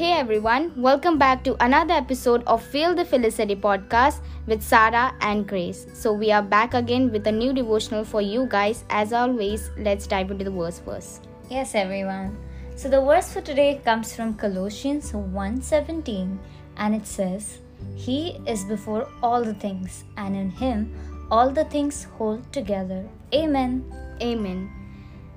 [0.00, 5.46] Hey everyone, welcome back to another episode of Feel the Felicity podcast with Sarah and
[5.46, 5.86] Grace.
[5.92, 8.82] So, we are back again with a new devotional for you guys.
[8.88, 11.28] As always, let's dive into the verse first.
[11.50, 12.38] Yes, everyone.
[12.76, 16.38] So, the verse for today comes from Colossians 1:17
[16.78, 17.58] and it says,
[17.94, 20.90] "He is before all the things, and in him
[21.30, 23.84] all the things hold together." Amen.
[24.22, 24.68] Amen.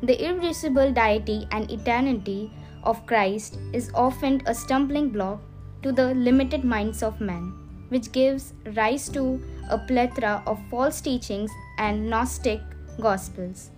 [0.01, 2.41] The irreducible deity and eternity
[2.83, 5.41] of Christ is often a stumbling block
[5.81, 7.53] to the limited minds of men,
[7.89, 12.61] which gives rise to a plethora of false teachings and Gnostic
[12.99, 13.71] gospels.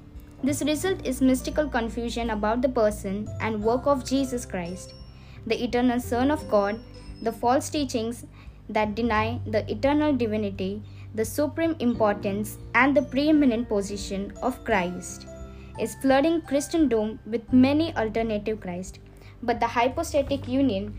[0.43, 4.93] This result is mystical confusion about the person and work of Jesus Christ,
[5.47, 6.79] the eternal Son of God,
[7.21, 8.25] the false teachings
[8.69, 15.27] that deny the eternal divinity, the supreme importance, and the preeminent position of Christ
[15.79, 18.99] is flooding Christendom with many alternative Christ,
[19.43, 20.93] but the hypostatic union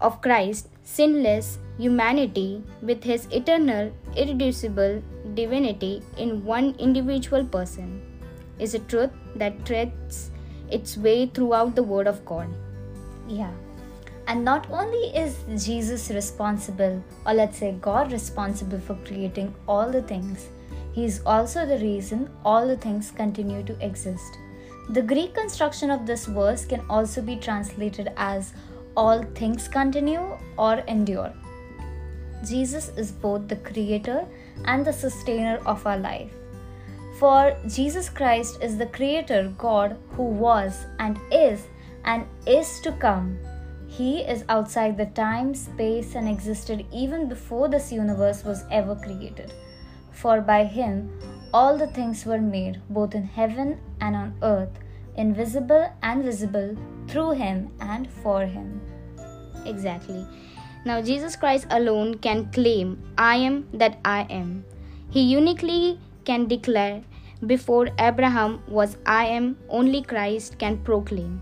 [0.00, 5.02] of Christ, sinless humanity, with his eternal, irreducible
[5.34, 8.02] divinity in one individual person,
[8.58, 10.30] is a truth that threads
[10.70, 12.48] its way throughout the Word of God.
[13.28, 13.52] Yeah.
[14.26, 20.02] And not only is Jesus responsible, or let's say God responsible for creating all the
[20.02, 20.48] things,
[20.92, 24.38] he is also the reason all the things continue to exist.
[24.90, 28.54] The Greek construction of this verse can also be translated as
[28.96, 31.32] all things continue or endure.
[32.46, 34.26] Jesus is both the creator
[34.64, 36.32] and the sustainer of our life.
[37.18, 41.66] For Jesus Christ is the creator God who was and is
[42.04, 43.38] and is to come.
[43.88, 49.52] He is outside the time, space, and existed even before this universe was ever created.
[50.20, 50.94] For by him
[51.54, 54.80] all the things were made, both in heaven and on earth,
[55.16, 58.80] invisible and visible, through him and for him.
[59.64, 60.26] Exactly.
[60.84, 64.64] Now, Jesus Christ alone can claim, I am that I am.
[65.10, 67.02] He uniquely can declare,
[67.46, 71.40] before Abraham was I am, only Christ can proclaim.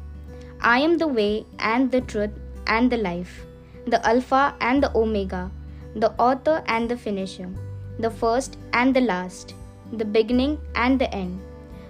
[0.60, 2.32] I am the way and the truth
[2.66, 3.46] and the life,
[3.86, 5.50] the Alpha and the Omega,
[5.94, 7.50] the author and the finisher
[7.98, 9.54] the first and the last,
[9.92, 11.40] the beginning and the end.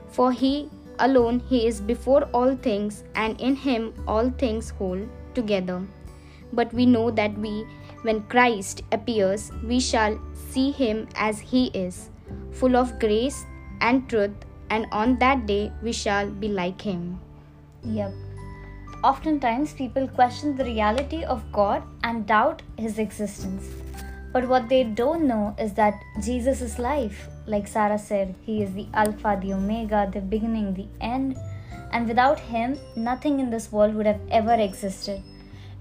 [0.09, 5.87] For he alone he is before all things, and in him all things hold together.
[6.53, 7.67] But we know that we,
[8.03, 12.11] when Christ appears, we shall see him as he is,
[12.53, 13.45] full of grace
[13.81, 14.33] and truth,
[14.71, 17.21] and on that day we shall be like him.
[17.85, 18.13] Yep.
[19.05, 23.69] Oftentimes, people question the reality of God and doubt his existence.
[24.37, 27.29] But what they don't know is that Jesus is life.
[27.47, 31.39] Like Sarah said, He is the Alpha, the Omega, the beginning, the end.
[31.91, 35.23] And without Him, nothing in this world would have ever existed.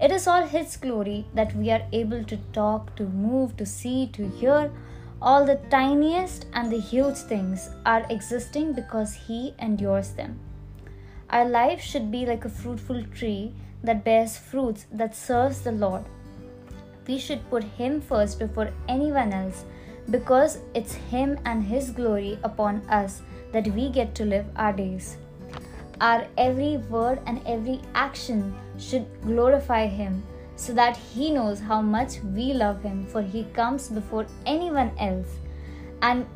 [0.00, 4.06] It is all His glory that we are able to talk, to move, to see,
[4.14, 4.72] to hear.
[5.20, 10.40] All the tiniest and the huge things are existing because He endures them.
[11.28, 13.52] Our life should be like a fruitful tree
[13.84, 16.06] that bears fruits that serves the Lord
[17.06, 19.64] we should put Him first before anyone else
[20.10, 23.22] because it's Him and His glory upon us
[23.52, 25.16] that we get to live our days.
[26.00, 30.22] Our every word and every action should glorify Him
[30.56, 35.28] so that He knows how much we love Him, for He comes before anyone else.
[36.02, 36.26] And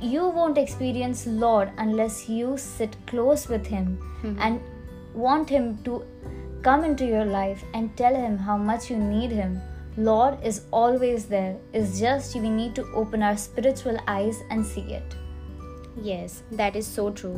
[0.00, 4.38] you won't experience Lord unless you sit close with Him mm-hmm.
[4.40, 4.60] and
[5.14, 6.04] want Him to
[6.62, 9.60] come into your life and tell Him how much you need Him
[9.96, 11.58] Lord is always there.
[11.74, 15.16] It's just we need to open our spiritual eyes and see it.
[16.00, 17.36] Yes, that is so true.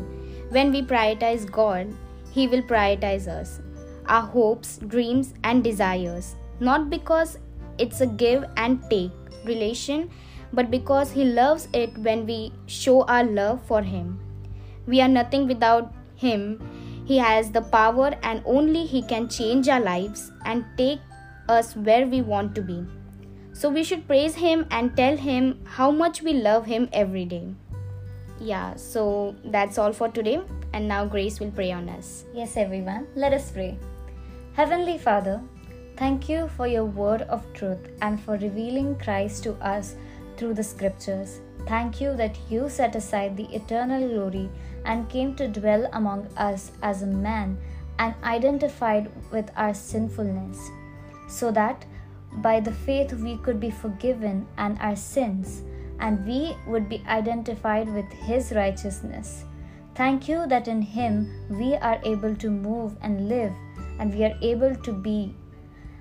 [0.50, 1.92] When we prioritize God,
[2.30, 3.60] He will prioritize us,
[4.06, 6.36] our hopes, dreams, and desires.
[6.60, 7.38] Not because
[7.78, 9.10] it's a give and take
[9.44, 10.08] relation,
[10.52, 14.20] but because He loves it when we show our love for Him.
[14.86, 16.60] We are nothing without Him.
[17.04, 21.00] He has the power, and only He can change our lives and take
[21.48, 22.86] us where we want to be.
[23.52, 27.54] So we should praise Him and tell Him how much we love Him every day.
[28.40, 30.40] Yeah, so that's all for today.
[30.72, 32.24] And now Grace will pray on us.
[32.34, 33.78] Yes, everyone, let us pray.
[34.54, 35.40] Heavenly Father,
[35.96, 39.94] thank you for your word of truth and for revealing Christ to us
[40.36, 41.40] through the scriptures.
[41.68, 44.50] Thank you that you set aside the eternal glory
[44.84, 47.56] and came to dwell among us as a man
[47.98, 50.70] and identified with our sinfulness
[51.38, 51.84] so that
[52.48, 55.62] by the faith we could be forgiven and our sins,
[56.00, 59.44] and we would be identified with His righteousness.
[59.94, 61.14] Thank you that in Him
[61.48, 63.52] we are able to move and live,
[63.98, 65.34] and we are able to be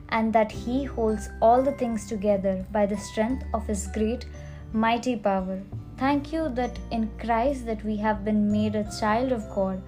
[0.10, 4.26] and that He holds all the things together by the strength of His great,
[4.72, 5.62] mighty power.
[5.98, 9.82] Thank you that in Christ that we have been made a child of God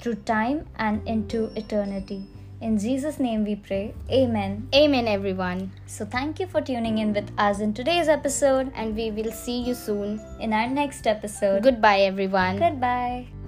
[0.00, 2.26] through time and into eternity.
[2.60, 3.94] In Jesus' name we pray.
[4.10, 4.68] Amen.
[4.74, 5.72] Amen, everyone.
[5.86, 9.60] So, thank you for tuning in with us in today's episode And we will see
[9.60, 10.20] you soon.
[10.38, 11.62] in our next episode.
[11.62, 12.58] Goodbye, everyone.
[12.58, 13.39] Goodbye.